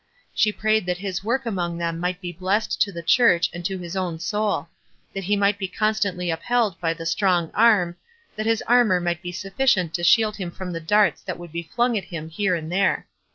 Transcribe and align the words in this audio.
She 0.33 0.51
prayed 0.51 0.87
that 0.87 0.97
his 0.97 1.23
work 1.23 1.45
among 1.45 1.77
them 1.77 1.99
might 1.99 2.21
be 2.21 2.31
blessed 2.31 2.81
to 2.81 2.91
the 2.91 3.03
Church 3.03 3.51
and 3.53 3.63
to 3.65 3.77
his 3.77 3.95
own 3.95 4.17
soul; 4.17 4.67
that 5.13 5.25
he 5.25 5.35
might 5.37 5.59
be 5.59 5.67
constantly 5.67 6.31
upheld 6.31 6.79
by 6.79 6.95
the 6.95 7.05
strong 7.05 7.51
Arm; 7.53 7.95
that 8.35 8.47
his 8.47 8.63
armor 8.65 8.99
:night 8.99 9.21
be 9.21 9.31
sufficient 9.31 9.93
to 9.93 10.03
shield 10.03 10.37
him 10.37 10.49
from 10.49 10.73
the 10.73 10.79
darts 10.81 11.21
that 11.21 11.37
would 11.37 11.51
be 11.51 11.69
flung 11.75 11.99
at 11.99 12.05
him 12.05 12.29
here 12.29 12.55
and 12.55 12.71
there. 12.71 13.05